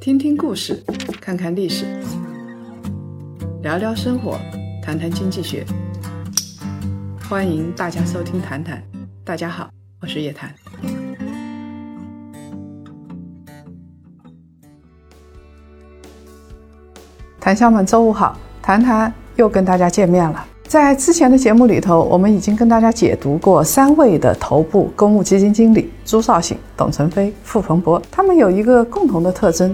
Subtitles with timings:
[0.00, 0.82] 听听故事，
[1.20, 1.86] 看看历史，
[3.62, 4.38] 聊聊生活，
[4.82, 5.64] 谈谈经济学。
[7.28, 8.78] 欢迎大家收听《谈谈》，
[9.24, 9.70] 大家好，
[10.00, 10.54] 我是叶檀。
[17.40, 20.46] 檀香们，周五好，谈谈又跟大家见面了。
[20.74, 28.02] 在之前的节目里头，我们已经跟大家解读过三位的头部公募基金经理：朱少醒、董成飞、傅鹏博。
[28.10, 29.72] 他们有一个共同的特征，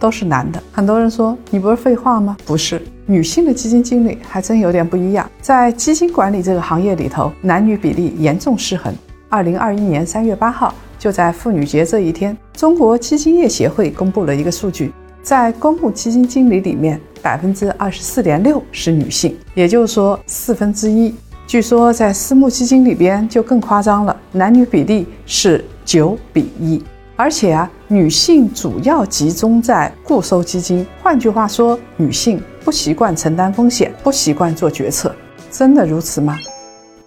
[0.00, 0.58] 都是男的。
[0.72, 2.34] 很多人说你不是废话吗？
[2.46, 5.30] 不是，女性的基金经理还真有点不一样。
[5.42, 8.90] 在基金管理这个行业里头，男女比例严重失衡。
[9.28, 14.94] 二零二一年三月八号，就在妇女节这一天，中国基金业协会公布了一个数据。
[15.22, 21.14] 在公募基金经理里面，百分之二十四点六是女性，也就是说四分之一。
[21.46, 26.82] 据说在私募基金里边就更夸张了，男女比例是九比一，
[27.16, 30.86] 而且啊，女性主要集中在固收基金。
[31.02, 35.14] 换句话说，女性不习惯承担风险，不习惯做决策。
[35.50, 36.36] 真的如此吗？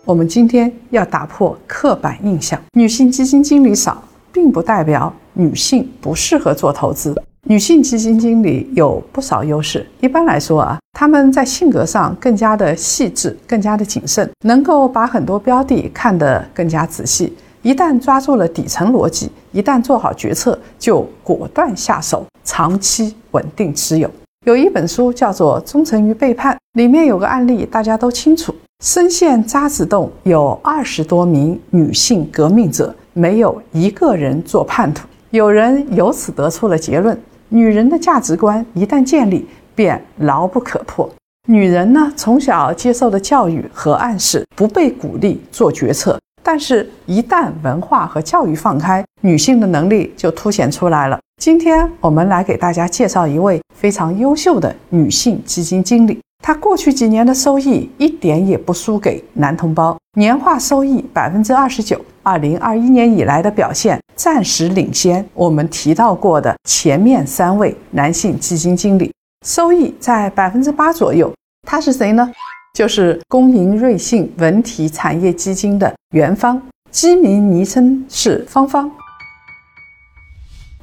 [0.04, 7.16] 我们今天要打破刻板印象，女性基金经理少，并不代表女性不适合做投资。
[7.52, 9.86] 女性基金经理有不少优势。
[10.00, 17.36] 一般来说啊，她们在性格上更加的细致，更加的谨慎，能够把很多标的看得更加仔细。
[17.62, 24.10] 一旦抓住了底层逻辑，一旦做好决策，就果断下手，长期稳定持有。
[24.46, 35.06] 有一本书叫做《忠诚与背叛》，里面有个案例，大家都清楚：深陷渣滓洞有二十多名女性革命者，没有一个人做叛徒。
[35.32, 37.18] 有人由此得出了结论。
[37.54, 41.10] 女人的价值观一旦建立，便牢不可破。
[41.50, 46.18] 女人呢，从小接受的教育和暗示，不被鼓励做决策。
[46.42, 51.20] 但是，一旦文化和教育放开，女性的能力就凸显出来了。
[51.42, 56.22] 今天，我们来给大家介绍一位非常优秀的女性基金经理。
[56.42, 62.00] 她过去几年的收益一点也不输给男同胞，年化收益百分之二十九。
[62.24, 69.12] 二零二一年以来的表现暂时领先我们提到过的前面三位男性基金经理，
[69.44, 71.34] 收益在百分之八左右。
[71.68, 72.32] 他是谁呢？
[72.76, 76.62] 就是工银瑞信文体产业基金的元芳，
[76.92, 78.92] 基民昵称是芳芳。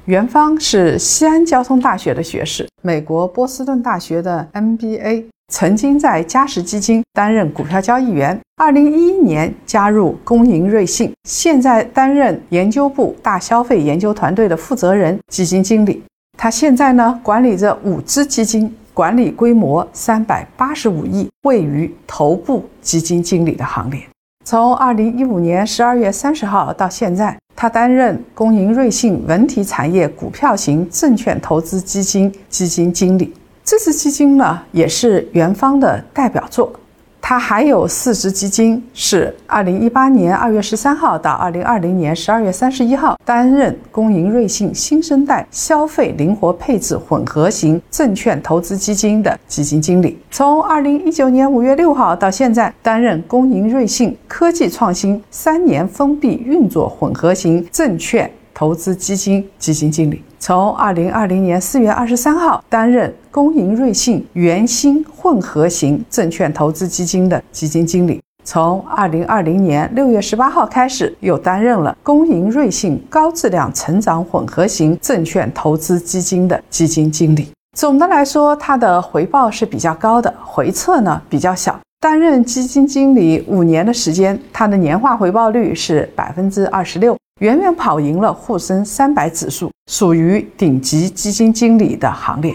[0.03, 5.27] 元芳是西安交通大学的学士，美国波士顿大学的 MBA。
[5.49, 16.03] 曾经在嘉实基金担任股票交易员，二零一一年加入工银瑞信，现在担任研究部大消费研究团队的负责人、基金经理。
[16.37, 23.99] 他现在呢管理着五只基金，管理规模三百八十五亿，位于头部基金经理的行列。
[24.45, 33.33] 从二零一五年十二月三十号到现在，他担任工银瑞信文体产业股票型证券投资基金基金经理。
[33.69, 36.73] 这支基金呢，也是元芳的代表作。
[37.21, 50.17] 它还有四只基金，是二零一八年二月十三号到二零二零年十二月三十一号担任工银瑞信新生代消费灵活配置混合型证券投资基金的基金经理。
[50.31, 58.31] 从二零一九年五月六号到现在，担任工银瑞信科技创新三年封闭运作混合型证券。
[58.51, 77.49] 投资基金基金经理，从二零二零年四月二十三号担任工银瑞信元兴混合型证券投资基金的基金经理，从二零二零年六月十八号开始又担任了工银瑞信高质量成长混合型证券投资基金的基金经理。
[77.77, 81.77] 总的来说，他的回报是比较高的，回撤呢比较小。
[81.99, 87.17] 担任基金经理五年的时间，他的年化回报率是百分之二十六。
[87.39, 92.53] 远远跑赢了沪深三百指数，属于顶级基金经理的行列。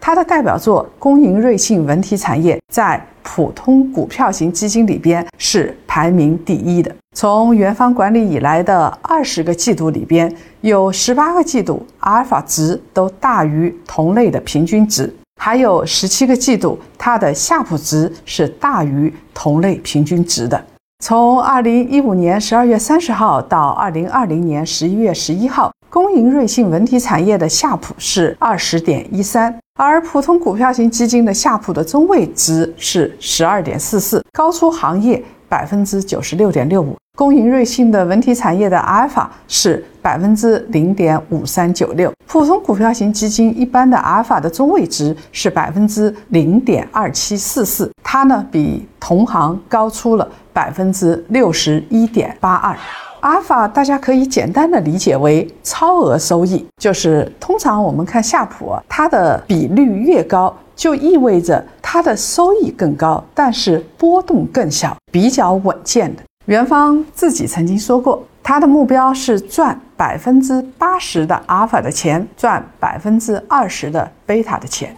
[0.00, 6.94] 他的代表作工银瑞信文体产业在普通股票型基金里边是排名第一的。
[7.14, 20.64] 从元方管理以来的二十个季度里边，有十八个季度阿尔法值都大于同类的平均值，还有十七个季度它的夏普值是大于同类平均值的。
[20.98, 36.96] 从二零一五年十二月三十号到二零二零年十一月十一号，公营瑞信文体产业的夏普是二十点一三，而普通股票型基金的夏普的中位值是十二点四四，高出行业百分之九十六点六五。
[37.16, 50.28] 工银瑞信的文体产业的阿尔法是百分之零点五三九六，普通股票型基金一般的阿尔法的中位值是百分之零点二七四四，它呢比同行高出了。
[50.52, 52.74] 百分之六十一点八二，
[53.20, 66.22] 阿尔法大家可以简单的理解为超额收益，就是通常我们看夏普，它的比率越高，就意味着它的收益更高，但是波动更小，比较稳健的。
[66.46, 74.96] 元芳自己曾经说过，他的目标是赚百分之八十的阿尔法的钱，赚百分之二十的贝塔的钱。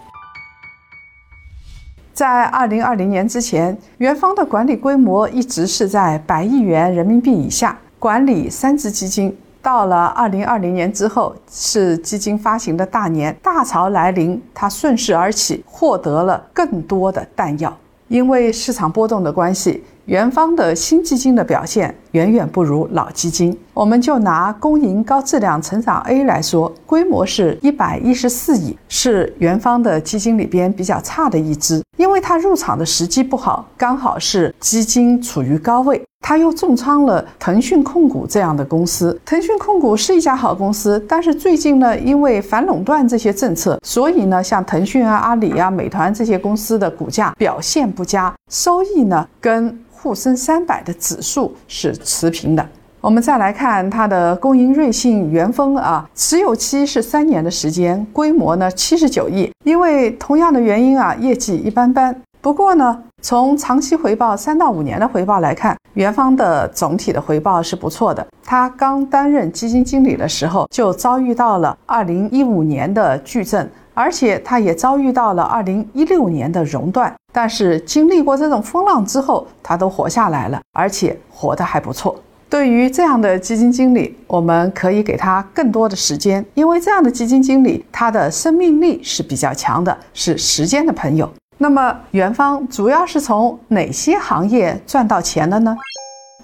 [2.13, 9.35] 在二零二零年之前，元芳的管理规模一直是在百亿元人民币以下，管理三只基金。
[9.59, 17.75] 到了二零二零年之后，是基金发行的大年，大潮来临，它顺势而起，获得了更多的弹药。
[18.07, 23.55] 因为市场波动的关系，元芳的新基金的表现远远不如老基金。
[23.75, 31.83] 我们就拿公银高质量成长 A 来说，规模是一百一十四亿，是元芳的基金里边比较差的一支。
[31.95, 36.01] 因为它入场的时机不好，刚好是基金处于高位。
[36.21, 39.17] 他又重仓了腾讯控股这样的公司。
[39.25, 52.65] 腾讯控股是一家好公司，但是最近呢，因为反垄断这些政策，所以呢，像腾讯啊、阿里啊、美团这些公司的股价表现不佳，收益呢跟沪深三百的指数是持平的。
[53.01, 59.49] 我们再来看它的公银瑞信元丰啊，持有期是三年的时间，规模呢七十九亿。
[59.63, 62.13] 因为同样的原因啊，业绩一般般。
[62.41, 68.25] 不过呢，从长期回报三到五年的回报来看，元芳的总体的回报是不错的。
[68.43, 77.13] 他刚担任基金经理的时候，就遭遇到了二零一五年的巨震，而且他也遭遇到了二零一六年的熔断。
[77.31, 82.19] 但是经历过这种风浪之后，他都活下来了，而且活得还不错。
[82.49, 91.31] 对于这样的基金经理，我们可以给他更多的时间，因为这样的基金经理他的生命力是比较强的，是时间的朋友。
[91.59, 95.77] 那么，元芳主要是从哪些行业赚到钱的呢？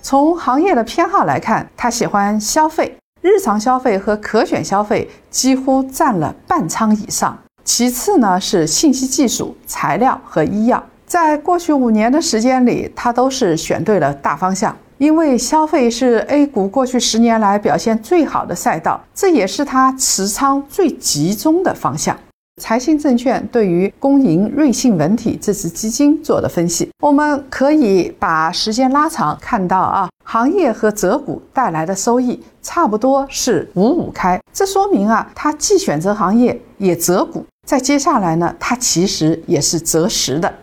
[0.03, 7.35] 从行业的偏好来看，他喜欢消费，日常消费和可选消费几乎占了半仓以上。
[7.65, 10.81] 其次呢是信息技术、材料和医药。
[11.07, 22.15] 在过去五年的时间里，他都是选对了大方向，因为消费是 A 股过去十年来表现最好的赛道，这也是他持仓最集中的方向。
[22.61, 37.45] 财信证券对于公银瑞信文体这支基金做的分析，我们可以把时间拉长，看到啊，行业和择股带来的收益差不多是五五开，这说明啊，它既选择行业也择股。
[37.65, 40.53] 在接下来呢，它其实也是择时的。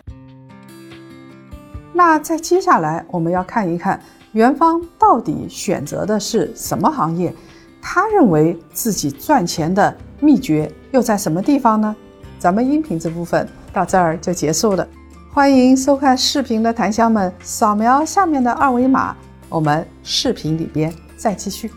[1.91, 4.01] 那在接下来，我们要看一看
[4.31, 7.35] 元芳到底选择的是什么行业，
[7.81, 9.93] 他认为自己赚钱的。
[10.21, 11.93] 秘诀又在什么地方呢？
[12.39, 14.87] 咱们音频这部分到这儿就结束了。
[15.33, 19.13] 欢迎收看视频的檀香们，扫描下面的二维码，
[19.49, 21.69] 我们视频里边再继续。